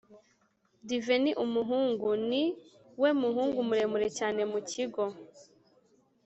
[0.87, 5.03] Divin ni umuhungu niwe muhungu muremure cyane mukigo